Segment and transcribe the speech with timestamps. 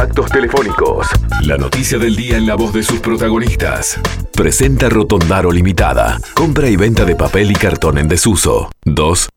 [0.00, 1.06] contactos telefónicos.
[1.42, 4.00] La noticia del día en la voz de sus protagonistas.
[4.32, 6.18] Presenta Rotondaro Limitada.
[6.32, 8.70] Compra y venta de papel y cartón en desuso.
[8.86, 9.28] 2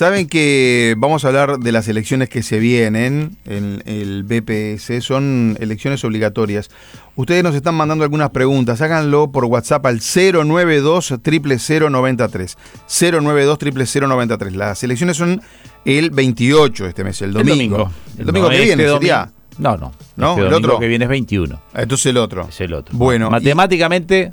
[0.00, 5.58] Saben que vamos a hablar de las elecciones que se vienen en el BPS, son
[5.60, 6.70] elecciones obligatorias.
[7.16, 12.56] Ustedes nos están mandando algunas preguntas, háganlo por WhatsApp al 092 0093.
[12.88, 14.56] 092 0093.
[14.56, 15.42] Las elecciones son
[15.84, 17.90] el 28 este mes, el domingo.
[18.16, 19.30] El domingo, que viene este sería.
[19.58, 19.92] No, no.
[20.16, 20.30] ¿No?
[20.30, 20.80] Este ¿El domingo otro?
[20.80, 21.60] que viene es 21.
[21.74, 22.48] Ah, Entonces el otro.
[22.48, 22.96] Es el otro.
[22.96, 24.32] Bueno, Matemáticamente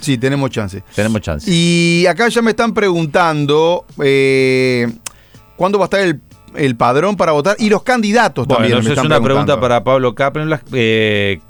[0.00, 0.82] Sí, tenemos chance.
[0.94, 1.50] tenemos chance.
[1.50, 4.86] Y acá ya me están preguntando eh,
[5.58, 6.20] cuándo va a estar el,
[6.56, 8.72] el padrón para votar y los candidatos también.
[8.72, 10.62] bueno, me esa es una pregunta para Pablo Caprenlas.
[10.72, 11.40] Eh,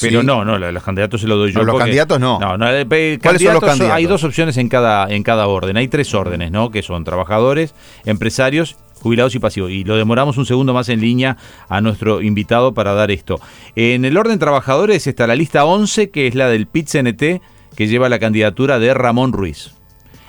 [0.00, 0.26] pero Sí.
[0.26, 1.60] no, no, los candidatos se lo doy yo.
[1.60, 2.38] No, los porque- candidatos no.
[2.40, 3.96] No, no, eh, ¿Cuáles son los candidatos son- candidatos?
[3.96, 5.76] Hay dos opciones en cada, en cada orden.
[5.76, 6.70] Hay tres órdenes, ¿no?
[6.70, 9.70] Que son trabajadores, empresarios, jubilados y pasivos.
[9.70, 11.36] Y lo demoramos un segundo más en línea
[11.68, 13.40] a nuestro invitado para dar esto.
[13.76, 17.40] En el orden trabajadores está la lista 11, que es la del PIT-CNT,
[17.74, 19.70] que lleva la candidatura de Ramón Ruiz.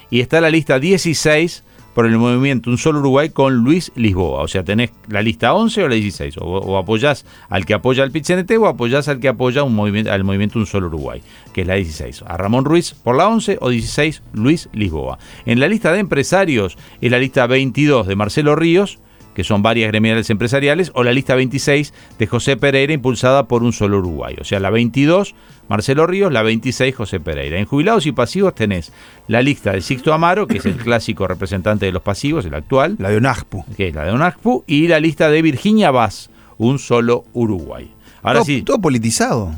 [0.10, 1.64] Y está la lista 16
[1.94, 4.42] por el movimiento Un Solo Uruguay con Luis Lisboa.
[4.42, 6.38] O sea, tenés la lista 11 o la 16.
[6.38, 10.12] O, o apoyás al que apoya al PIT-CNT o apoyás al que apoya un movimiento,
[10.12, 11.22] al movimiento Un Solo Uruguay,
[11.54, 12.24] que es la 16.
[12.28, 15.20] A Ramón Ruiz por la 11 o 16 Luis Lisboa.
[15.46, 19.00] En la lista de empresarios es la lista 22 de Marcelo Ríos,
[19.40, 23.72] que son varias gremiales empresariales, o la lista 26 de José Pereira, impulsada por un
[23.72, 24.36] solo Uruguay.
[24.42, 25.34] O sea, la 22,
[25.70, 27.58] Marcelo Ríos, la 26, José Pereira.
[27.58, 28.92] En jubilados y pasivos tenés
[29.30, 32.98] la lista de Sixto Amaro, que es el clásico representante de los pasivos, el actual,
[33.00, 33.64] La de UNAJPU.
[33.78, 37.90] que es la de UNACPU, y la lista de Virginia Vaz, un solo Uruguay.
[38.22, 38.62] Ahora todo, sí.
[38.64, 39.58] todo politizado.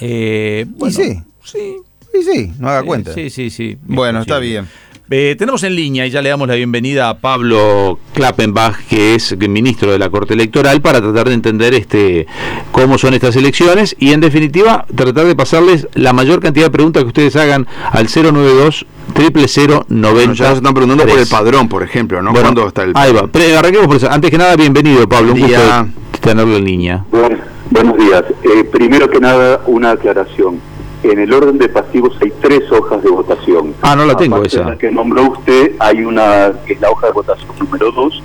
[0.00, 1.20] eh, bueno, sí.
[1.44, 1.76] sí.
[2.10, 3.12] Sí, sí, no haga Sí, cuenta.
[3.14, 3.76] Sí, sí, sí.
[3.84, 4.66] Bueno, Es está bien.
[5.10, 9.34] Eh, tenemos en línea y ya le damos la bienvenida a Pablo Klappenbach, que es
[9.38, 12.26] ministro de la Corte Electoral, para tratar de entender este
[12.72, 17.04] cómo son estas elecciones y en definitiva tratar de pasarles la mayor cantidad de preguntas
[17.04, 18.84] que ustedes hagan al 092
[19.16, 22.32] 000 Bueno, ya nos están preguntando por el padrón, por ejemplo, ¿no?
[22.32, 24.10] Bueno, ¿Cuándo está el Ahí va, Pre- arranquemos por eso.
[24.10, 25.86] Antes que nada, bienvenido Pablo, un Buen gusto
[26.20, 27.04] tenerlo en línea.
[27.10, 27.38] Bueno,
[27.70, 28.24] buenos días.
[28.42, 30.60] Eh, primero que nada, una aclaración.
[31.02, 33.74] En el orden de pasivos hay tres hojas de votación.
[33.82, 34.60] Ah, no la tengo esa.
[34.64, 38.22] de la que nombró usted, hay una que es la hoja de votación número dos.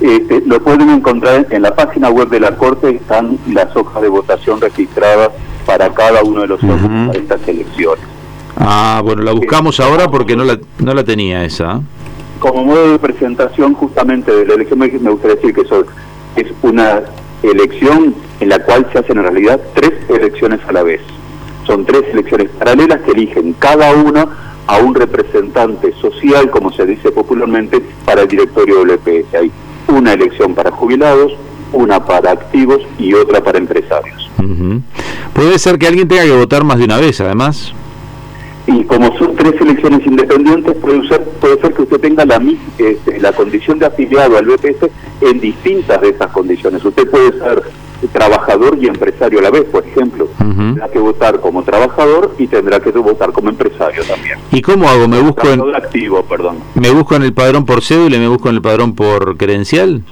[0.00, 4.08] Este, lo pueden encontrar en la página web de la Corte, están las hojas de
[4.08, 5.30] votación registradas
[5.64, 6.72] para cada uno de los Ujú.
[6.72, 8.04] órdenes para estas elecciones.
[8.56, 11.80] Ah, bueno, la buscamos ahora porque no la, no la tenía esa.
[12.40, 15.84] Como modo de presentación justamente de la elección, me me gustaría decir que eso
[16.36, 17.00] es una
[17.42, 21.00] elección en la cual se hacen en realidad tres elecciones a la vez.
[21.66, 24.28] Son tres elecciones paralelas que eligen cada una
[24.66, 29.34] a un representante social, como se dice popularmente, para el directorio del EPS.
[29.34, 29.50] Hay
[29.88, 31.32] una elección para jubilados,
[31.72, 34.30] una para activos y otra para empresarios.
[35.32, 37.72] Puede ser que alguien tenga que votar más de una vez, además.
[38.66, 42.42] Y como son tres elecciones independientes, puede ser, puede ser que usted tenga la,
[42.78, 44.90] este, la condición de afiliado al BPS
[45.20, 46.84] en distintas de esas condiciones.
[46.84, 47.62] Usted puede ser
[48.12, 50.28] trabajador y empresario a la vez, por ejemplo.
[50.54, 54.38] Tendrá que votar como trabajador y tendrá que votar como empresario también.
[54.52, 55.08] ¿Y cómo hago?
[55.08, 56.58] ¿Me busco en, activo, perdón.
[56.74, 60.02] me busco en el padrón por cédula y me busco en el padrón por credencial?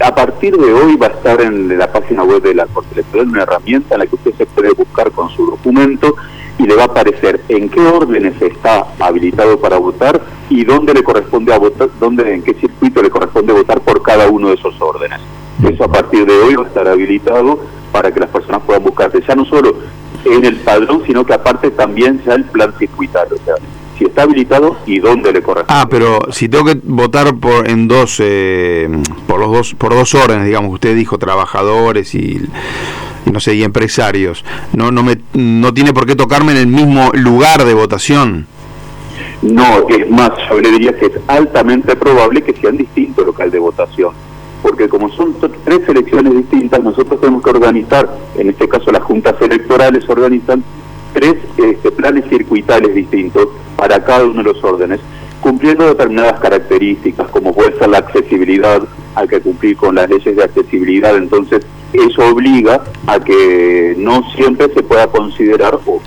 [0.00, 3.28] A partir de hoy va a estar en la página web de la Corte Electoral
[3.28, 6.16] una herramienta en la que usted se puede buscar con su documento
[6.58, 11.02] y le va a aparecer en qué órdenes está habilitado para votar y dónde le
[11.02, 14.80] corresponde a votar, dónde, en qué circuito le corresponde votar por cada uno de esos
[14.80, 15.20] órdenes.
[15.62, 17.60] Eso a partir de hoy va a estar habilitado
[17.94, 19.76] para que las personas puedan buscarse, ya no solo
[20.24, 23.54] en el padrón, sino que aparte también ya el plan circuitario, o sea,
[23.96, 25.80] si está habilitado y dónde le corresponde.
[25.80, 28.88] Ah, pero si tengo que votar por en dos eh,
[29.28, 32.40] por los dos por dos órdenes, digamos, usted dijo trabajadores y
[33.30, 34.44] no sé, y empresarios.
[34.72, 38.48] No no me no tiene por qué tocarme en el mismo lugar de votación.
[39.42, 43.58] No, es más, yo le diría que es altamente probable que sean distintos local de
[43.58, 44.12] votación,
[44.74, 49.36] porque como son tres elecciones distintas, nosotros tenemos que organizar, en este caso las juntas
[49.40, 50.64] electorales organizan
[51.12, 54.98] tres este, planes circuitales distintos para cada uno de los órdenes,
[55.40, 58.82] cumpliendo determinadas características, como puede ser la accesibilidad,
[59.14, 64.74] hay que cumplir con las leyes de accesibilidad, entonces eso obliga a que no siempre
[64.74, 66.00] se pueda considerar o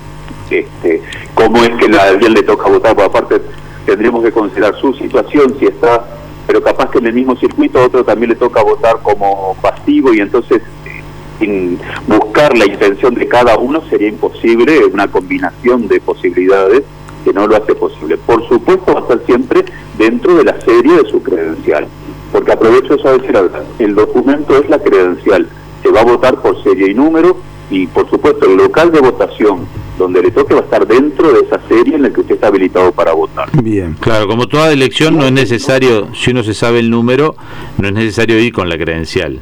[0.50, 1.00] este,
[1.32, 3.40] cómo es que a alguien le toca votar, porque aparte
[3.86, 6.17] tendríamos que considerar su situación, si está,
[6.48, 10.20] pero capaz que en el mismo circuito otro también le toca votar como pasivo y
[10.20, 11.02] entonces eh,
[11.38, 16.84] sin buscar la intención de cada uno sería imposible, una combinación de posibilidades
[17.22, 18.16] que no lo hace posible.
[18.16, 19.62] Por supuesto va a estar siempre
[19.98, 21.86] dentro de la serie de su credencial,
[22.32, 23.38] porque aprovecho eso a decir,
[23.78, 25.46] el documento es la credencial,
[25.82, 27.36] se va a votar por serie y número
[27.70, 29.66] y por supuesto el local de votación
[29.98, 32.46] donde le toque va a estar dentro de esa serie en la que usted está
[32.46, 33.48] habilitado para votar.
[33.62, 33.96] Bien.
[34.00, 37.34] Claro, como toda elección no es necesario, si uno se sabe el número,
[37.78, 39.40] no es necesario ir con la credencial.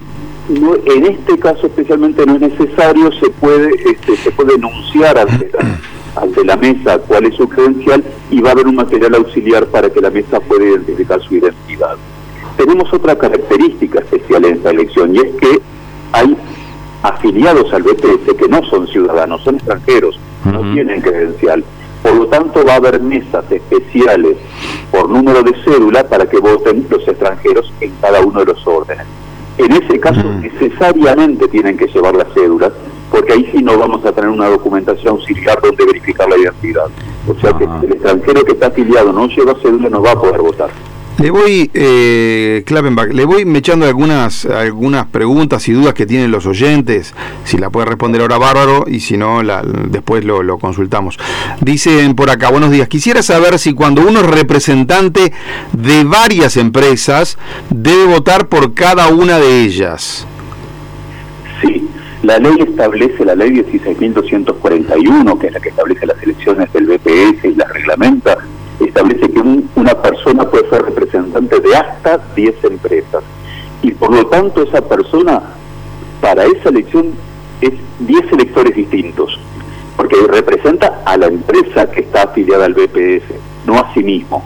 [0.49, 5.51] No, en este caso especialmente no es necesario, se puede este, se puede enunciar ante
[5.53, 5.81] la,
[6.23, 9.91] ante la mesa cuál es su credencial y va a haber un material auxiliar para
[9.91, 11.97] que la mesa pueda identificar su identidad.
[12.57, 15.61] Tenemos otra característica especial en esta elección y es que
[16.13, 16.37] hay
[17.09, 21.65] afiliados al BPS que no son ciudadanos, son extranjeros, no tienen credencial.
[22.03, 24.37] Por lo tanto, va a haber mesas especiales
[24.91, 29.07] por número de cédula para que voten los extranjeros en cada uno de los órdenes.
[29.59, 32.73] En ese caso, necesariamente tienen que llevar las cédulas,
[33.11, 36.87] porque ahí sí no vamos a tener una documentación auxiliar donde verificar la identidad.
[37.27, 40.41] O sea que el extranjero que está afiliado no lleva cédula no va a poder
[40.41, 40.71] votar.
[41.19, 46.45] Le voy, eh, Klappenbach, le voy echando algunas, algunas preguntas y dudas que tienen los
[46.45, 47.15] oyentes.
[47.45, 51.19] Si la puede responder ahora, bárbaro, y si no, la, después lo, lo, consultamos.
[51.63, 52.89] Dicen por acá, buenos días.
[52.89, 55.33] Quisiera saber si cuando uno es representante
[55.73, 57.39] de varias empresas,
[57.71, 60.27] debe votar por cada una de ellas.
[61.63, 61.89] Sí,
[62.23, 67.45] la ley establece, la ley 16.241, que es la que establece las elecciones del BPS
[67.45, 68.37] y la reglamenta,
[68.81, 73.23] establece que una persona puede ser representante de hasta 10 empresas.
[73.83, 75.43] Y por lo tanto esa persona,
[76.21, 77.13] para esa elección,
[77.61, 79.39] es 10 electores distintos,
[79.97, 83.25] porque representa a la empresa que está afiliada al BPS,
[83.67, 84.43] no a sí mismo.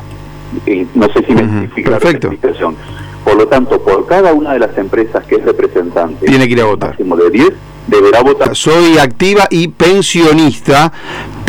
[0.66, 2.76] Eh, no sé si me explica la explicación.
[3.24, 6.60] Por lo tanto, por cada una de las empresas que es representante, tiene que ir
[6.62, 6.90] a votar.
[6.90, 7.52] Máximo de 10,
[7.86, 8.56] deberá votar.
[8.56, 10.92] Soy activa y pensionista.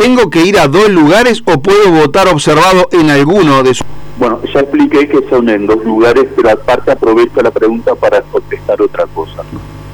[0.02, 3.86] ¿Tengo que ir a dos lugares o puedo votar observado en alguno de sus...
[4.18, 8.82] Bueno, ya expliqué que son en dos lugares, pero aparte aprovecho la pregunta para contestar
[8.82, 9.44] otra cosa.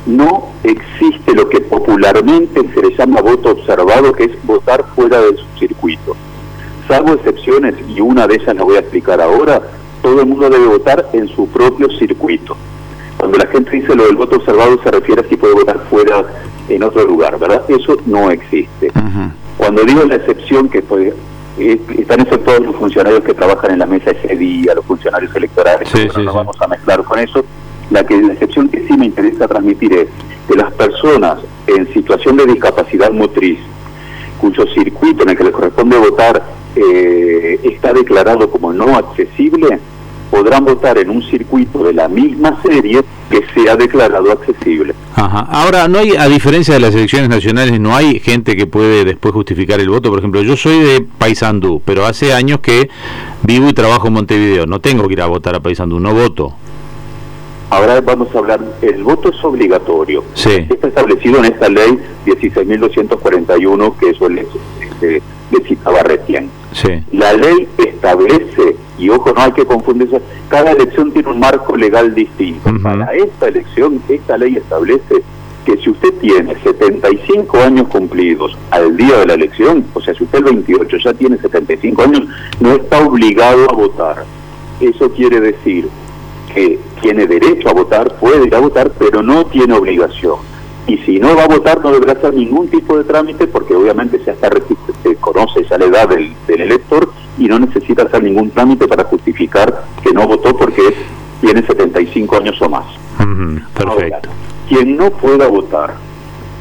[0.05, 5.35] No existe lo que popularmente se le llama voto observado, que es votar fuera de
[5.35, 6.15] su circuito.
[6.87, 9.61] Salvo excepciones, y una de ellas la voy a explicar ahora,
[10.01, 12.55] todo el mundo debe votar en su propio circuito.
[13.17, 16.23] Cuando la gente dice lo del voto observado se refiere a si puede votar fuera
[16.69, 17.63] en otro lugar, ¿verdad?
[17.67, 18.89] Eso no existe.
[19.57, 21.13] Cuando digo la excepción que puede,
[21.59, 25.89] eh, están exceptuados los funcionarios que trabajan en la mesa ese día, los funcionarios electorales,
[26.17, 27.43] no vamos a mezclar con eso.
[27.89, 30.07] La, que, la excepción que sí me interesa transmitir es
[30.47, 33.59] que las personas en situación de discapacidad motriz,
[34.39, 36.43] cuyo circuito en el que les corresponde votar
[36.75, 39.79] eh, está declarado como no accesible,
[40.29, 44.93] podrán votar en un circuito de la misma serie que sea declarado accesible.
[45.15, 45.47] Ajá.
[45.49, 49.33] Ahora, no hay, a diferencia de las elecciones nacionales, no hay gente que puede después
[49.33, 50.09] justificar el voto.
[50.09, 52.89] Por ejemplo, yo soy de Paysandú, pero hace años que
[53.43, 54.65] vivo y trabajo en Montevideo.
[54.65, 56.53] No tengo que ir a votar a Paysandú, no voto.
[57.69, 60.23] Ahora vamos a hablar, el voto es obligatorio.
[60.33, 60.65] Sí.
[60.69, 64.45] Está establecido en esta ley 16.241 que eso les,
[65.51, 66.49] este, citaba recién.
[66.73, 67.03] Sí.
[67.11, 72.13] La ley establece y ojo, no hay que confundirse, cada elección tiene un marco legal
[72.13, 72.69] distinto.
[72.81, 75.23] Para esta elección, esta ley establece
[75.65, 80.23] que si usted tiene 75 años cumplidos al día de la elección, o sea, si
[80.23, 82.23] usted el 28 ya tiene 75 años,
[82.59, 84.25] no está obligado a votar.
[84.79, 85.89] Eso quiere decir
[86.53, 90.37] que tiene derecho a votar, puede ir a votar, pero no tiene obligación.
[90.87, 94.21] Y si no va a votar, no deberá hacer ningún tipo de trámite, porque obviamente
[94.25, 94.49] ya está,
[95.03, 99.03] se conoce ya la edad del, del elector y no necesita hacer ningún trámite para
[99.03, 100.81] justificar que no votó porque
[101.41, 102.85] tiene 75 años o más.
[103.73, 104.29] perfecto.
[104.67, 105.93] quien no pueda votar,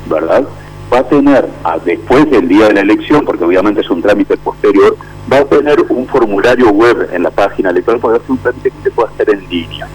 [0.08, 0.46] ¿verdad?
[0.92, 1.48] Va a tener,
[1.84, 4.96] después del día de la elección, porque obviamente es un trámite posterior,
[5.32, 8.82] va a tener un formulario web en la página electoral para hacer un trámite que
[8.84, 9.88] se pueda hacer en línea.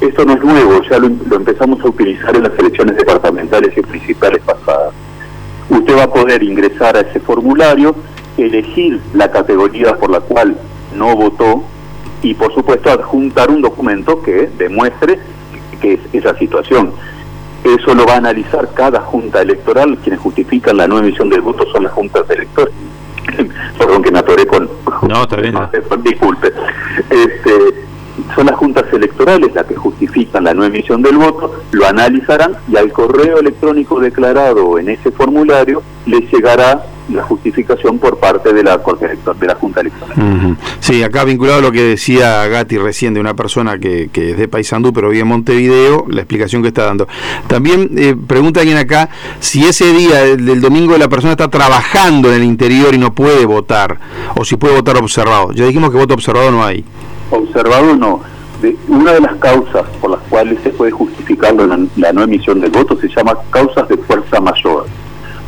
[0.00, 3.80] Esto no es nuevo, ya lo, lo empezamos a utilizar en las elecciones departamentales y
[3.80, 4.92] principales pasadas.
[5.70, 7.94] Usted va a poder ingresar a ese formulario
[8.36, 10.56] elegir la categoría por la cual
[10.94, 11.64] no votó
[12.22, 15.18] y por supuesto adjuntar un documento que demuestre
[15.80, 16.92] que es esa situación.
[17.64, 21.66] Eso lo va a analizar cada junta electoral, quienes justifican la no emisión del voto
[21.72, 22.74] son las juntas electorales.
[23.78, 24.68] Perdón que me atoré con...
[25.08, 25.54] No, está bien.
[26.02, 26.52] Disculpe.
[27.10, 27.85] Este,
[28.34, 32.76] son las juntas electorales las que justifican la no emisión del voto, lo analizarán y
[32.76, 38.82] al correo electrónico declarado en ese formulario le llegará la justificación por parte de la
[38.82, 40.56] Corte de la Junta Electoral.
[40.80, 44.38] Sí, acá vinculado a lo que decía Gatti recién de una persona que, que es
[44.38, 47.06] de Paysandú pero vive en Montevideo, la explicación que está dando.
[47.46, 52.36] También eh, pregunta alguien acá si ese día del, domingo la persona está trabajando en
[52.36, 53.98] el interior y no puede votar,
[54.34, 55.52] o si puede votar observado.
[55.52, 56.84] Ya dijimos que voto observado no hay.
[57.30, 58.20] Observado no.
[58.88, 62.96] una de las causas por las cuales se puede justificar la no emisión del voto
[62.96, 64.86] se llama causas de fuerza mayor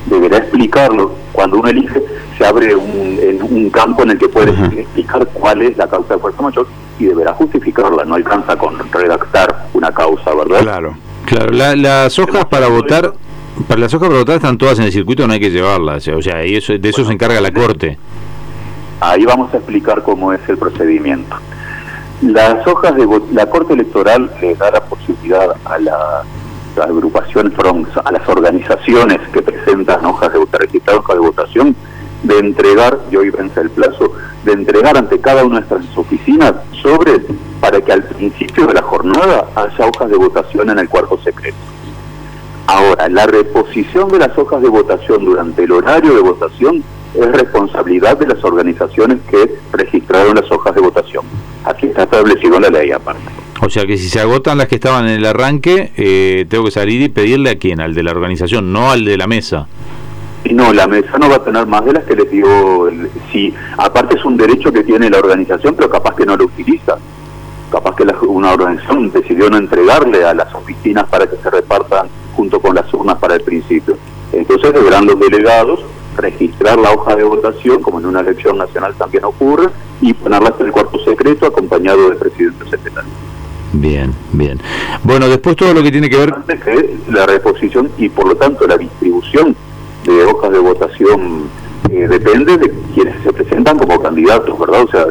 [0.09, 1.15] deberá explicarlo.
[1.33, 2.03] Cuando uno elige,
[2.37, 6.15] se abre un, en un campo en el que puede explicar cuál es la causa
[6.15, 6.67] de fuerza mayor
[6.99, 8.05] y deberá justificarla.
[8.05, 10.63] No alcanza con redactar una causa, ¿verdad?
[10.63, 11.77] Claro, claro.
[11.77, 13.15] las hojas para votar,
[13.69, 16.09] para las hojas para votar están todas en el circuito, no hay que llevarlas.
[16.09, 17.99] O sea, y eso, de eso se encarga la Corte.
[19.01, 21.37] Ahí vamos a explicar cómo es el procedimiento.
[22.23, 26.25] Las hojas de la Corte Electoral le da la posibilidad a la
[26.83, 27.53] agrupaciones,
[28.05, 31.77] a las organizaciones que presentan hojas de hojas de votación,
[32.23, 34.13] de entregar, y hoy vence el plazo,
[34.45, 37.21] de entregar ante cada una de nuestras oficinas sobre
[37.61, 41.57] para que al principio de la jornada haya hojas de votación en el cuarto secreto.
[42.67, 46.85] Ahora, la reposición de las hojas de votación durante el horario de votación
[47.15, 50.98] es responsabilidad de las organizaciones que registraron las hojas de votación.
[51.69, 53.21] Aquí está establecido la ley aparte.
[53.61, 56.71] O sea que si se agotan las que estaban en el arranque, eh, tengo que
[56.71, 59.67] salir y pedirle a quién, al de la organización, no al de la mesa.
[60.45, 62.91] Y no, la mesa no va a tener más de las que le dio.
[63.31, 66.97] sí, aparte es un derecho que tiene la organización, pero capaz que no lo utiliza.
[67.71, 72.61] Capaz que una organización decidió no entregarle a las oficinas para que se repartan junto
[72.61, 73.99] con las urnas para el principio.
[74.33, 75.81] Entonces deberán los delegados
[76.19, 79.71] registrar la hoja de votación, como en una elección nacional también ocurre,
[80.01, 83.11] y ponerla en el cuarto secreto acompañado del presidente secretario.
[83.73, 84.59] Bien, bien.
[85.03, 86.35] Bueno, después todo lo que tiene que ver...
[86.47, 89.55] Que la reposición y por lo tanto la distribución
[90.05, 91.49] de hojas de votación
[91.91, 94.83] eh, depende de quienes se presentan como candidatos, ¿verdad?
[94.83, 95.07] O sea,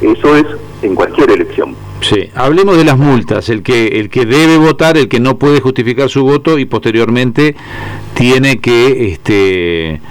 [0.00, 0.46] eso es
[0.82, 1.76] en cualquier elección.
[2.08, 5.62] Sí, hablemos de las multas, el que el que debe votar, el que no puede
[5.62, 7.56] justificar su voto y posteriormente
[8.12, 10.02] tiene que este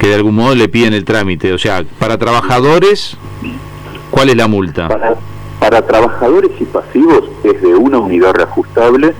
[0.00, 3.16] que de algún modo le piden el trámite, o sea, para trabajadores
[4.10, 4.88] ¿cuál es la multa?
[5.60, 9.14] Para trabajadores y pasivos es de una unidad reajustable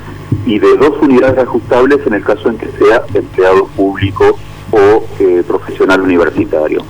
[0.47, 4.37] y de dos unidades reajustables en el caso en que sea empleado público
[4.73, 6.83] o eh, profesional universitario.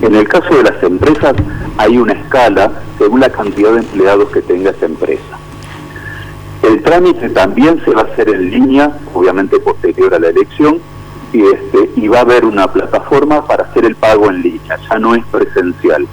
[0.00, 1.34] En el caso de las empresas
[1.76, 5.38] hay una escala según la cantidad de empleados que tenga esa empresa.
[6.62, 10.78] El trámite también se va a hacer en línea, obviamente posterior a la elección,
[11.32, 14.98] y, este, y va a haber una plataforma para hacer el pago en línea, ya
[14.98, 16.06] no es presencial.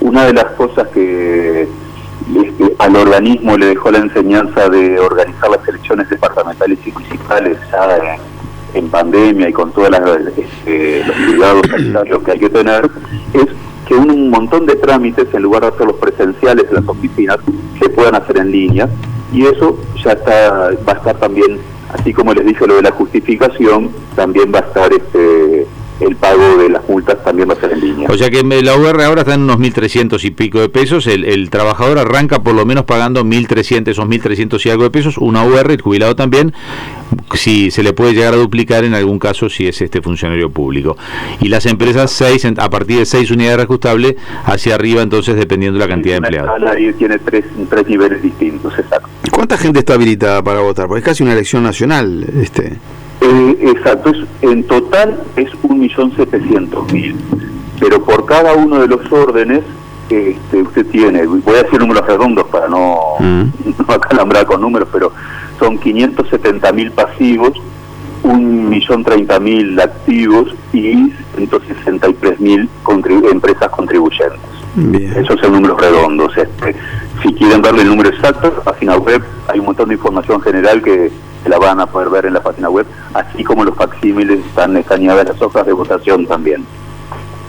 [0.00, 5.66] Una de las cosas que este, al organismo le dejó la enseñanza de organizar las
[5.66, 8.16] elecciones departamentales y municipales ya
[8.74, 9.90] en, pandemia y con todos
[10.36, 12.90] este, los cuidados sanitarios que hay que tener,
[13.34, 13.46] es
[13.86, 17.38] que un montón de trámites, en lugar de hacerlos presenciales en las oficinas,
[17.80, 18.88] se puedan hacer en línea,
[19.32, 21.58] y eso ya está va a estar también,
[21.92, 25.66] así como les dije lo de la justificación, también va a estar este
[26.00, 28.08] el pago de las multas también va a ser en línea.
[28.10, 31.50] O sea que la UR ahora está en unos 1.300 y pico de pesos, el,
[31.50, 35.70] trabajador arranca por lo menos pagando 1.300, esos 1.300 y algo de pesos, una UR,
[35.70, 36.52] el jubilado también,
[37.34, 40.96] si se le puede llegar a duplicar en algún caso si es este funcionario público.
[41.40, 45.84] Y las empresas seis, a partir de 6 unidades reajustables hacia arriba, entonces dependiendo de
[45.84, 46.62] la cantidad de empleados.
[46.70, 49.08] Ahí tiene tres, tres niveles distintos, exacto.
[49.30, 50.86] ¿Cuánta gente está habilitada para votar?
[50.86, 52.26] Porque es casi una elección nacional.
[52.40, 52.78] este
[53.20, 54.12] eh, exacto,
[54.42, 57.14] en total es 1.700.000,
[57.78, 59.62] pero por cada uno de los órdenes
[60.08, 63.44] este, usted tiene, voy a decir números redondos para no, mm.
[63.86, 65.12] no acalambrar con números, pero
[65.58, 67.52] son 570.000 pasivos,
[68.24, 74.40] 1.030.000 activos y 163.000 empresas contribuyentes.
[75.16, 76.36] Esos son números redondos.
[76.36, 76.76] Este.
[77.22, 81.10] Si quieren verle el número exacto, página web hay un montón de información general que
[81.46, 85.26] la van a poder ver en la página web, así como los facsímiles están escaneadas
[85.26, 86.64] las hojas de votación también.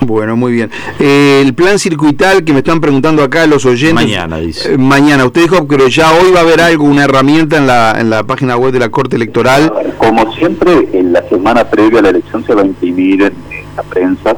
[0.06, 0.72] Bueno, muy bien.
[1.00, 3.94] Eh, el plan circuital que me están preguntando acá los oyentes.
[3.94, 4.74] Mañana, dice.
[4.74, 5.26] Eh, mañana.
[5.26, 8.24] Usted dijo, pero ya hoy va a haber algo, una herramienta en la, en la
[8.24, 9.72] página web de la Corte Electoral.
[9.98, 13.34] Como siempre, en la semana previa a la elección se va a imprimir en,
[13.78, 14.36] la prensa,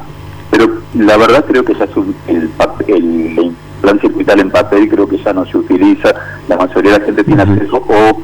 [0.51, 1.87] pero la verdad creo que ya
[2.27, 2.49] el,
[2.87, 6.13] el, plan circuital en papel creo que ya no se utiliza.
[6.49, 8.21] La mayoría de la gente tiene acceso o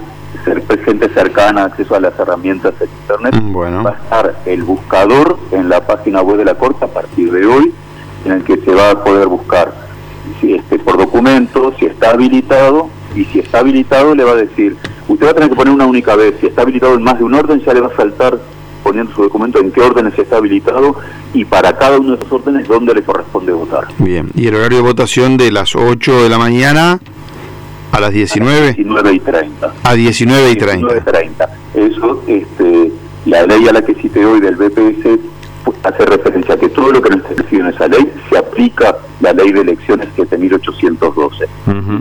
[0.83, 5.69] gente cercana, acceso a las herramientas de Internet, mm, va a estar el buscador en
[5.69, 7.73] la página web de la Corte a partir de hoy,
[8.25, 9.73] en el que se va a poder buscar
[10.39, 14.77] si este, por documento, si está habilitado, y si está habilitado le va a decir,
[15.07, 17.23] usted va a tener que poner una única vez, si está habilitado en más de
[17.23, 18.39] un orden ya le va a saltar
[18.75, 20.95] respondiendo su documento en qué órdenes está habilitado
[21.33, 23.87] y para cada uno de esos órdenes dónde le corresponde votar.
[23.97, 26.99] Bien, y el horario de votación de las 8 de la mañana
[27.91, 28.73] a las 19.
[28.73, 29.73] 19 y 30.
[29.83, 30.87] A 19 y 30.
[30.87, 31.49] 19 y 30.
[31.75, 32.91] Eso, este,
[33.25, 35.19] la ley a la que cité hoy del BPS
[35.63, 38.37] pues, hace referencia a que todo lo que no está establecido en esa ley se
[38.37, 41.45] aplica la ley de elecciones que es de 1812.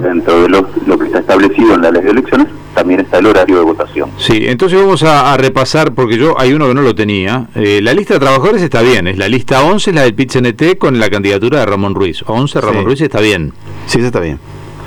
[0.03, 3.27] Dentro de lo, lo que está establecido en la ley de elecciones también está el
[3.27, 4.11] horario de votación.
[4.19, 7.49] Sí, entonces vamos a, a repasar, porque yo hay uno que no lo tenía.
[7.57, 10.79] Eh, la lista de trabajadores está bien, es la lista 11, es la del PIT-CNT
[10.79, 12.23] con la candidatura de Ramón Ruiz.
[12.25, 12.87] 11, Ramón Sí.
[12.87, 13.53] Ruiz está bien.
[13.87, 14.39] Sí, eso está bien.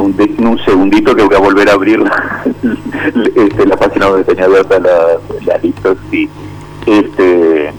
[0.02, 2.44] Un, de- un segundito que voy a volver a abrir la,
[3.36, 5.94] este, la página donde tenía abierta la, la lista.
[6.10, 6.28] Sí.
[6.86, 7.72] Este,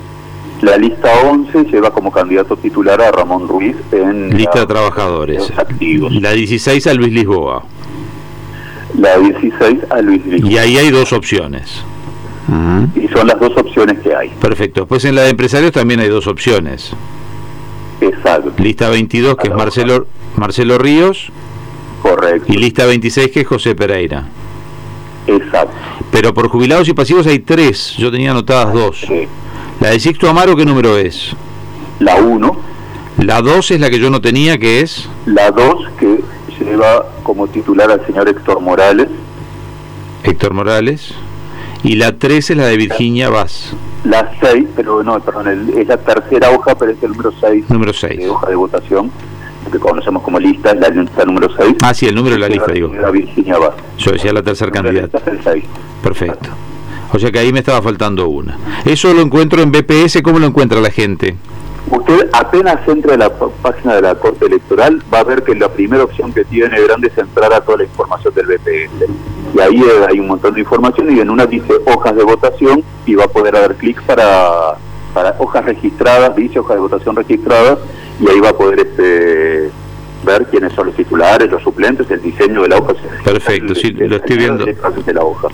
[0.62, 5.48] la lista 11 lleva como candidato titular a Ramón Ruiz en Lista de trabajadores.
[5.50, 6.12] los activos.
[6.14, 7.64] La 16 a Luis Lisboa.
[8.98, 10.44] La 16 a Luis Liz.
[10.44, 11.82] Y ahí hay dos opciones.
[12.94, 14.28] Y son las dos opciones que hay.
[14.40, 14.80] Perfecto.
[14.82, 16.92] Después en la de empresarios también hay dos opciones.
[18.00, 18.52] Exacto.
[18.58, 21.30] Lista 22 que es Marcelo, Marcelo Ríos
[22.02, 22.52] Correcto.
[22.52, 24.26] y lista 26 que es José Pereira.
[25.26, 25.72] Exacto.
[26.10, 27.94] Pero por jubilados y pasivos hay tres.
[27.96, 29.00] Yo tenía anotadas dos.
[29.06, 29.28] Sí.
[29.80, 31.34] La de Sixto Amaro, ¿qué número es?
[32.00, 32.56] La 1,
[33.18, 36.20] La 2 es la que yo no tenía, que es la 2 que
[36.58, 39.08] lleva como titular al señor Héctor Morales,
[40.24, 41.14] Héctor Morales.
[41.84, 43.72] Y la 3 es la de Virginia Vaz,
[44.04, 47.92] la 6, pero no, perdón, es la tercera hoja, pero es el número 6 número
[47.92, 48.18] 6.
[48.18, 49.10] de hoja de votación,
[49.70, 51.76] que conocemos como lista, la lista número 6.
[51.82, 52.92] Ah, sí, el número de la lista, digo.
[52.94, 53.74] La Virginia Vaz.
[53.98, 55.18] Yo decía la tercer candidata.
[55.18, 55.64] Esta es el 6.
[56.02, 56.50] Perfecto.
[57.12, 58.58] O sea que ahí me estaba faltando una.
[58.84, 61.36] Eso lo encuentro en BPS, ¿cómo lo encuentra la gente?
[61.90, 65.68] Usted apenas entre a la página de la Corte Electoral va a ver que la
[65.68, 69.10] primera opción que tiene grande es entrar a toda la información del BPS.
[69.54, 73.14] Y ahí hay un montón de información y en una dice hojas de votación y
[73.14, 74.76] va a poder dar clic para,
[75.12, 77.78] para hojas registradas, dice hojas de votación registradas
[78.20, 79.70] y ahí va a poder este
[80.24, 82.94] ver quiénes son los titulares, los suplentes, el diseño de la hoja.
[83.24, 84.66] Perfecto, sí, lo estoy viendo.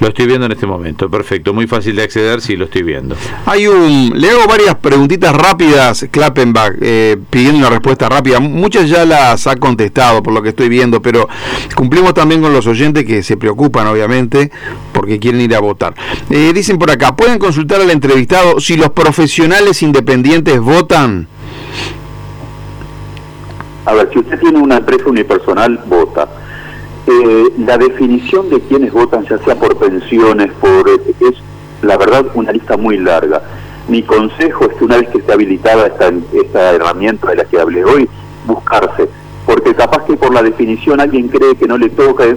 [0.00, 1.52] Lo estoy viendo en este momento, perfecto.
[1.52, 3.16] Muy fácil de acceder, sí, lo estoy viendo.
[3.46, 4.12] Hay un.
[4.14, 8.40] Le hago varias preguntitas rápidas, Klappenbach, eh, pidiendo una respuesta rápida.
[8.40, 11.28] Muchas ya las ha contestado por lo que estoy viendo, pero
[11.74, 14.50] cumplimos también con los oyentes que se preocupan, obviamente,
[14.92, 15.94] porque quieren ir a votar.
[16.30, 21.28] Eh, dicen por acá: ¿pueden consultar al entrevistado si los profesionales independientes votan?
[23.84, 26.28] A ver, si usted tiene una empresa unipersonal, vota.
[27.06, 31.34] Eh, la definición de quienes votan, ya sea por pensiones, por eh, es
[31.82, 33.42] la verdad una lista muy larga.
[33.88, 37.58] Mi consejo es que una vez que esté habilitada esta, esta herramienta de la que
[37.58, 38.08] hablé hoy,
[38.46, 39.08] buscarse,
[39.46, 42.36] porque capaz que por la definición alguien cree que no le toca, eh,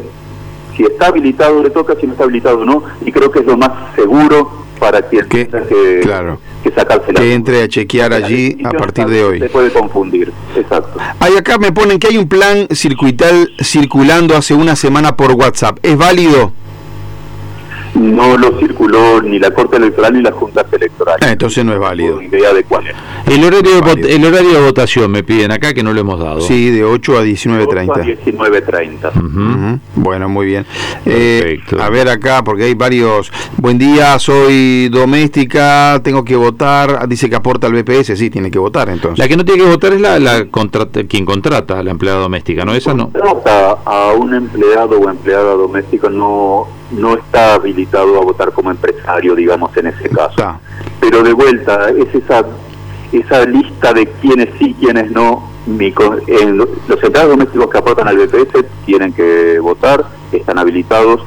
[0.78, 3.58] si está habilitado le toca, si no está habilitado no, y creo que es lo
[3.58, 4.50] más seguro
[4.80, 5.50] para quien Que-
[6.02, 6.40] claro.
[6.62, 9.40] Que sacarse la Que entre a chequear allí a partir de hoy.
[9.40, 11.00] Se puede confundir, exacto.
[11.20, 15.80] Hay acá me ponen que hay un plan circuital circulando hace una semana por WhatsApp.
[15.84, 16.54] ¿Es válido?
[17.96, 21.26] No lo circuló ni la Corte Electoral ni las juntas electorales.
[21.28, 22.20] Ah, entonces no es válido.
[22.22, 22.96] Ni idea de cuál es.
[23.28, 24.10] El horario, de, vot- Válido.
[24.10, 26.42] el horario de votación me piden acá que no lo hemos dado.
[26.42, 28.26] Sí, de 8 a 8 a 19.30.
[28.26, 29.10] 19.30.
[29.16, 29.28] Ujú.
[29.28, 29.80] Ujú.
[29.96, 30.66] Bueno, muy bien.
[31.06, 31.82] Eh, Perfecto.
[31.84, 33.32] a ver acá, porque hay varios.
[33.58, 37.08] Buen día, soy doméstica, tengo que votar.
[37.08, 39.20] Dice que aporta al BPS, sí, tiene que votar entonces.
[39.20, 42.20] La que no tiene que votar es la, la contrata- quien contrata a la empleada
[42.20, 42.74] doméstica, ¿no?
[42.74, 43.12] Esa no.
[43.12, 49.36] Contrata a un empleado o empleada doméstica no, no está habilitado a votar como empresario,
[49.36, 50.30] digamos, en ese caso.
[50.32, 50.60] Está.
[51.00, 52.46] Pero de vuelta, es esa,
[53.12, 55.50] esa lista de quiénes sí, quiénes no.
[55.68, 55.94] Mi
[56.28, 61.22] en lo- los empleados domésticos que aportan al BPS tienen que votar, están habilitados.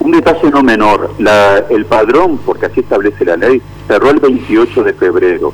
[0.00, 4.82] Un detalle no menor, la, el padrón, porque así establece la ley, cerró el 28
[4.84, 5.52] de febrero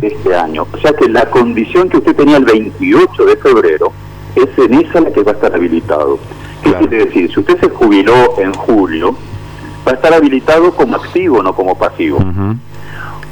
[0.00, 0.66] de este año.
[0.72, 3.92] O sea que la condición que usted tenía el 28 de febrero
[4.36, 6.18] es en esa la que va a estar habilitado.
[6.64, 6.88] ¿Qué Claro.
[6.88, 7.30] quiere decir?
[7.32, 9.14] Si usted se jubiló en julio,
[9.86, 12.18] va a estar habilitado como activo, no como pasivo.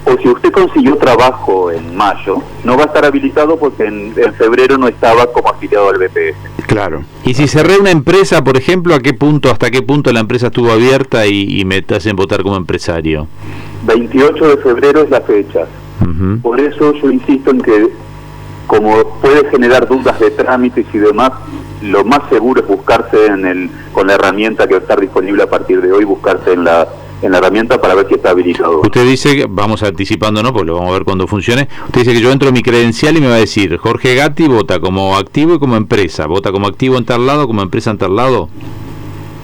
[0.04, 4.34] O si usted consiguió trabajo en mayo, no va a estar habilitado porque en, en
[4.34, 6.66] febrero no estaba como afiliado al BPS.
[6.66, 7.04] Claro.
[7.24, 10.48] Y si cerré una empresa, por ejemplo, ¿a qué punto, hasta qué punto la empresa
[10.48, 13.28] estuvo abierta y, y me hacen votar como empresario?
[13.86, 15.66] 28 de febrero es la fecha.
[16.42, 17.88] Por eso yo insisto en que,
[18.66, 21.30] como puede generar dudas de trámites y demás,
[21.82, 25.42] lo más seguro es buscarse en el, con la herramienta que va a estar disponible
[25.42, 26.88] a partir de hoy, buscarse en la,
[27.22, 28.80] en la herramienta para ver si está habilitado.
[28.80, 31.68] Usted dice, que- vamos anticipándonos, porque lo vamos a ver cuando funcione.
[31.86, 34.80] Usted dice que yo entro mi credencial y me va a decir, Jorge Gatti vota
[34.80, 36.26] como activo y como empresa.
[36.26, 38.48] ¿Vota como activo en tal lado, como empresa en tal lado?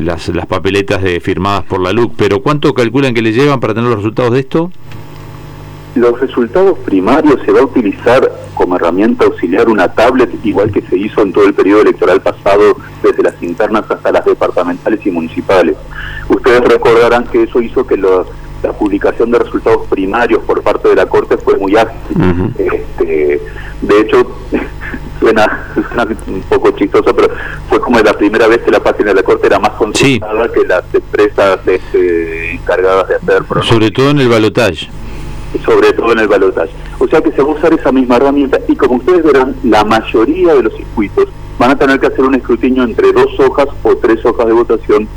[0.00, 3.74] las, las papeletas de firmadas por la LUC, pero ¿cuánto calculan que le llevan para
[3.74, 4.70] tener los resultados de esto?
[5.98, 10.96] Los resultados primarios se va a utilizar como herramienta auxiliar una tablet, igual que se
[10.96, 15.76] hizo en todo el periodo electoral pasado, desde las internas hasta las departamentales y municipales.
[16.28, 21.06] Ustedes recordarán que eso hizo que la publicación de resultados primarios por parte de la
[21.06, 22.54] Corte fue muy ágil.
[22.56, 23.42] este,
[23.82, 24.24] de hecho,
[25.18, 25.66] suena,
[26.28, 27.30] un poco chistoso, pero
[27.68, 30.64] fue como la primera vez que la página de la Corte era más consultada que
[30.64, 33.42] las empresas este, encargadas de hacer...
[33.64, 34.88] Sobre todo en el balotaje
[35.64, 36.72] sobre todo en el balotaje.
[36.98, 39.84] O sea que se va a usar esa misma herramienta y como ustedes verán, la
[39.84, 43.96] mayoría de los circuitos van a tener que hacer un escrutinio entre dos hojas o
[43.96, 45.08] tres hojas de votación.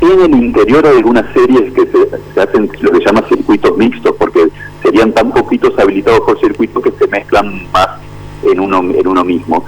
[0.00, 4.14] En el interior hay algunas series que se, hacen lo que se llama circuitos mixtos,
[4.16, 4.48] porque
[4.82, 7.88] serían tan poquitos habilitados por circuito que se mezclan más
[8.44, 9.64] en uno, en uno mismo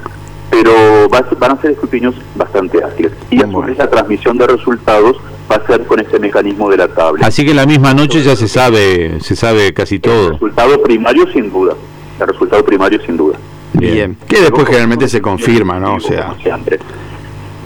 [0.50, 3.12] pero van a ser escrutinios bastante ágiles.
[3.30, 5.16] Y a su vez la transmisión de resultados
[5.50, 7.26] va a ser con ese mecanismo de la tabla.
[7.26, 10.26] Así que la misma noche ya se sabe, se sabe casi todo.
[10.28, 11.74] El resultado primario sin duda.
[12.20, 13.38] El resultado primario sin duda.
[13.72, 14.16] Bien.
[14.28, 15.96] Que después generalmente se confirma, ¿no?
[15.96, 16.34] O sea.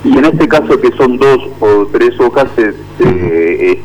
[0.05, 3.81] Y en este caso que son dos o tres hojas, este, eh,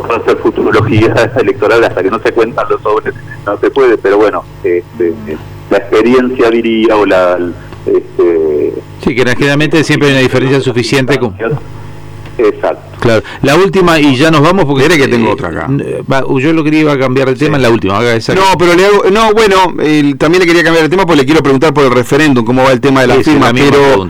[0.00, 3.14] va a ser futurología electoral hasta que no se cuentan los sobres,
[3.46, 5.14] no se puede, pero bueno, este,
[5.70, 7.38] la experiencia diría o la...
[7.86, 11.36] Este, sí, que generalmente siempre hay una diferencia suficiente con...
[12.38, 12.98] Exacto.
[13.00, 13.22] Claro.
[13.42, 14.86] La última, y ya nos vamos porque.
[14.86, 15.68] Quiere que tengo otra acá.
[15.68, 18.00] yo lo quería iba a cambiar de tema en la última.
[18.00, 19.04] no, pero le hago.
[19.10, 19.74] No, bueno,
[20.16, 22.72] también le quería cambiar el tema porque le quiero preguntar por el referéndum, cómo va
[22.72, 24.08] el tema de la firma, pero.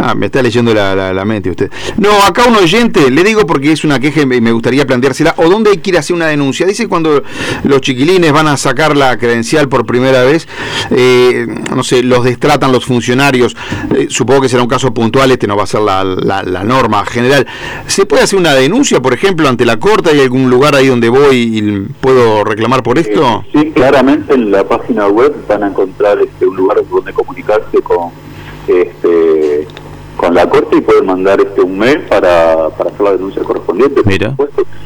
[0.10, 1.70] Ah, me está leyendo la, la, mente usted.
[1.98, 5.34] No, acá un oyente, le digo porque es una queja y me gustaría planteársela.
[5.36, 6.66] ¿O dónde hay hacer una denuncia?
[6.66, 7.22] Dice cuando
[7.64, 10.48] los chiquilines van a sacar la credencial por primera vez,
[10.90, 13.56] eh, no sé, los destratan los funcionarios.
[13.94, 17.04] Eh, supongo que será un caso puntual, este no va a ser la, la, norma
[17.04, 17.46] general.
[17.86, 20.10] ¿Se puede hacer una denuncia, por ejemplo, ante la corte?
[20.10, 21.62] ¿Hay algún lugar ahí donde voy y
[22.00, 23.44] puedo reclamar por esto?
[23.52, 27.82] Eh, sí, claramente en la página web van a encontrar este, un lugar donde comunicarse
[27.82, 28.10] con
[28.66, 29.66] este
[30.20, 34.02] con la corte y pueden mandar este un mail para, para hacer la denuncia correspondiente.
[34.04, 34.36] Mira.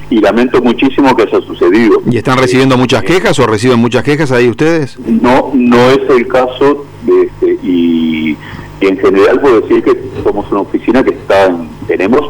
[0.08, 2.00] Y lamento muchísimo que haya sucedido.
[2.08, 4.96] ¿Y están recibiendo muchas quejas o reciben muchas quejas ahí ustedes?
[5.00, 8.36] No, no es el caso este, y,
[8.80, 12.28] en general puedo decir que somos una oficina que está en, tenemos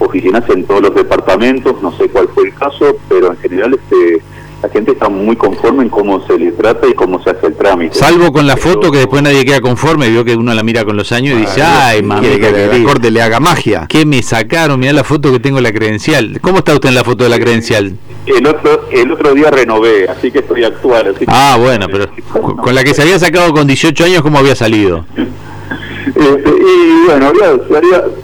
[0.00, 4.20] oficinas en todos los departamentos, no sé cuál fue el caso, pero en general este
[4.62, 7.54] la gente está muy conforme en cómo se le trata y cómo se hace el
[7.54, 7.98] trámite.
[7.98, 10.96] Salvo con la foto que después nadie queda conforme, vio que uno la mira con
[10.96, 13.86] los años y dice, ay, mami, que, el corte le haga magia.
[13.88, 14.78] ¿Qué me sacaron?
[14.78, 16.38] Mirá la foto que tengo la credencial.
[16.40, 17.96] ¿Cómo está usted en la foto de la credencial?
[18.24, 21.12] El otro, el otro día renové, así que estoy actual.
[21.26, 22.08] ah, bueno, pero
[22.56, 25.04] con la que se había sacado con 18 años, ¿cómo había salido?
[26.22, 27.32] Este, y bueno,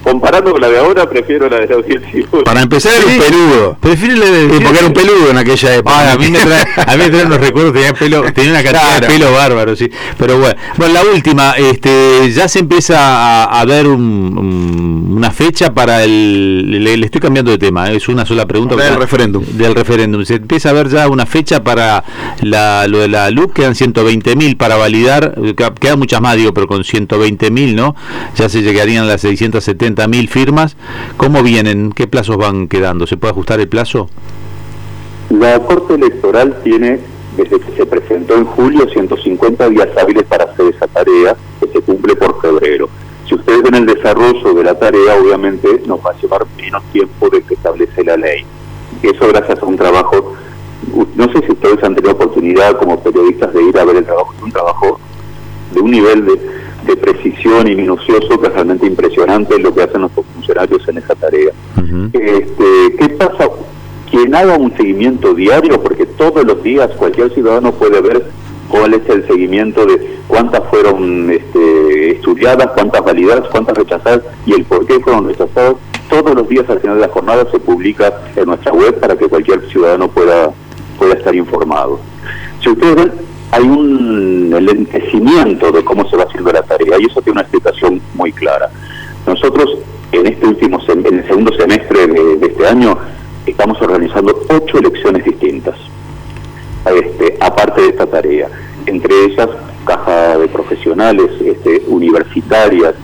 [0.02, 2.26] comparando con la de ahora, prefiero la de la audiencia.
[2.44, 3.76] Para empezar, era un peludo.
[3.80, 4.48] Prefiero la de.
[4.48, 6.12] porque era un peludo en aquella época.
[6.12, 9.00] a mí me trae, a mí me trae unos recuerdos, tenía, pelo, tenía una cantidad
[9.00, 9.90] de pelo bárbaro, sí.
[10.16, 16.84] Pero bueno, bueno, la última, este ya se empieza a, ver una fecha para el.
[16.84, 17.96] Le, estoy cambiando de tema, ¿eh?
[17.96, 18.76] es una sola pregunta.
[18.76, 19.44] Del referéndum.
[19.44, 20.24] Del referéndum.
[20.24, 22.04] Se empieza a ver ya una fecha para
[22.42, 25.34] la, lo de la luz, quedan 120.000 para validar,
[25.80, 27.87] quedan muchas más, digo, pero con 120.000 ¿no?
[28.34, 30.76] Ya se llegarían a las 670 mil firmas.
[31.16, 31.92] ¿Cómo vienen?
[31.92, 33.06] ¿Qué plazos van quedando?
[33.06, 34.08] ¿Se puede ajustar el plazo?
[35.30, 37.00] La Corte Electoral tiene,
[37.36, 41.80] desde que se presentó en julio, 150 días hábiles para hacer esa tarea, que se
[41.82, 42.88] cumple por febrero.
[43.28, 47.28] Si ustedes ven el desarrollo de la tarea, obviamente nos va a llevar menos tiempo
[47.28, 48.42] de que establece la ley.
[49.02, 50.34] Eso gracias a un trabajo,
[51.14, 54.34] no sé si ustedes han tenido oportunidad como periodistas de ir a ver el trabajo,
[54.42, 54.98] un trabajo
[55.72, 56.40] de un nivel de,
[56.88, 61.14] de precisión y minucioso que es realmente impresionante lo que hacen los funcionarios en esa
[61.14, 61.52] tarea.
[62.12, 63.50] este, ¿Qué pasa?
[64.10, 68.26] Quien haga un seguimiento diario, porque todos los días cualquier ciudadano puede ver
[68.70, 74.64] cuál es el seguimiento de cuántas fueron este, estudiadas, cuántas validadas, cuántas rechazadas y el
[74.64, 75.74] por qué fueron rechazadas.
[76.08, 79.28] Todos los días al final de la jornada se publica en nuestra web para que
[79.28, 80.50] cualquier ciudadano pueda,
[80.98, 82.00] pueda estar informado.
[82.62, 83.12] Si ustedes ven,
[83.50, 88.00] hay un enlentecimiento de cómo se va haciendo la tarea y eso tiene una explicación
[88.14, 88.70] muy clara.
[89.26, 89.78] Nosotros
[90.12, 92.96] en este último en el segundo semestre de, este año
[93.46, 95.76] estamos organizando ocho elecciones distintas,
[96.86, 98.48] este, aparte de esta tarea.
[98.86, 99.48] Entre ellas,
[99.84, 102.94] caja de profesionales este, universitarias,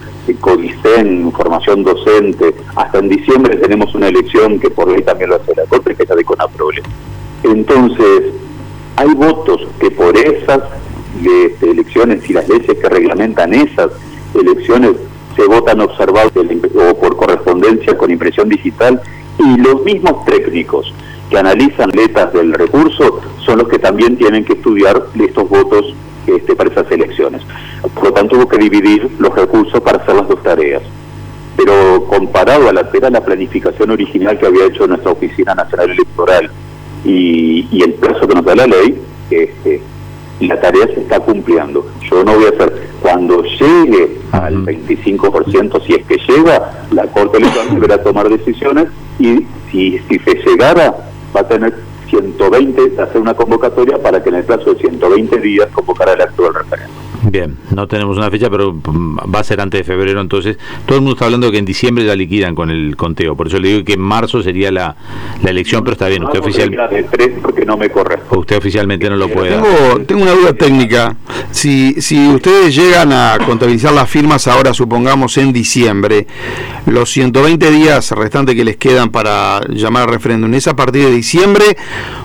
[0.41, 2.55] CODICEN, formación docente.
[2.75, 6.05] Hasta en diciembre tenemos una elección que por ley también lo hace la Corte, que
[6.05, 6.83] es la de CONAPROLE.
[7.43, 8.23] Entonces,
[8.97, 10.61] hay votos que por esas
[11.23, 13.91] este, elecciones y las leyes que reglamentan esas
[14.35, 14.93] elecciones
[15.37, 19.01] se votan observados o por correspondencia con impresión digital
[19.39, 20.93] y los mismos técnicos
[21.29, 25.95] que analizan letras del recurso son los que también tienen que estudiar estos votos
[26.27, 27.43] este, para esas elecciones.
[27.95, 30.83] Por lo tanto, hubo que dividir los recursos para hacer las dos tareas.
[31.57, 36.51] Pero comparado a la, era la planificación original que había hecho nuestra Oficina Nacional Electoral
[37.05, 39.81] y, y el plazo que nos da la ley, este,
[40.41, 41.87] la tarea se está cumpliendo.
[42.11, 47.39] Yo no voy a hacer, cuando llegue al 25%, si es que llega, la Corte
[47.39, 48.89] Electoral deberá tomar decisiones
[49.19, 50.95] y si, si se llegara,
[51.35, 51.75] va a tener
[52.09, 56.45] 120, hacer una convocatoria para que en el plazo de 120 días convocara el acto
[56.45, 57.04] del referéndum.
[57.31, 60.97] Bien, no tenemos una fecha, pero mm, va a ser antes de febrero, entonces todo
[60.97, 63.59] el mundo está hablando de que en diciembre ya liquidan con el conteo, por eso
[63.59, 64.95] le digo que en marzo sería la,
[65.43, 67.29] la elección, pero está bien, usted oficialmente...
[67.41, 68.39] porque no me corresponde.
[68.39, 71.17] Usted oficialmente no lo puede tengo, tengo una duda técnica,
[71.51, 76.27] si, si ustedes llegan a contabilizar las firmas ahora, supongamos en diciembre,
[76.87, 81.11] los 120 días restantes que les quedan para llamar al referéndum, ¿es a partir de
[81.13, 81.77] diciembre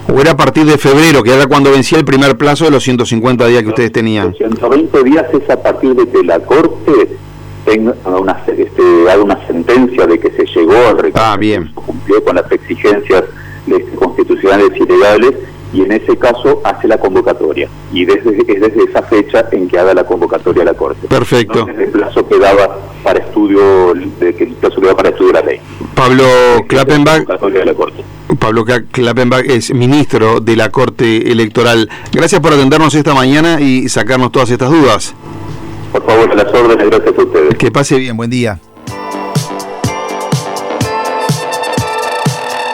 [0.07, 2.83] o era a partir de febrero, que era cuando vencía el primer plazo de los
[2.83, 4.33] 150 días que ustedes tenían?
[4.33, 7.17] 120 días es a partir de que la Corte
[7.65, 11.71] tenga una, este, haga una sentencia de que se llegó al recurso, ah, bien.
[11.73, 13.23] cumplió con las exigencias
[13.67, 15.35] este, constitucionales y legales
[15.73, 19.77] y en ese caso hace la convocatoria y desde, es desde esa fecha en que
[19.77, 21.07] haga la convocatoria a la Corte.
[21.07, 21.67] Perfecto.
[21.67, 25.33] No el plazo que daba para estudio, de que el plazo que daba para estudio
[25.33, 25.59] la ley.
[25.95, 26.25] Pablo
[26.67, 27.25] Klappenbach,
[28.39, 31.89] Pablo Klappenbach es ministro de la Corte Electoral.
[32.11, 35.13] Gracias por atendernos esta mañana y sacarnos todas estas dudas.
[35.91, 37.55] Por favor, a las órdenes, gracias a ustedes.
[37.55, 38.59] Que pase bien, buen día.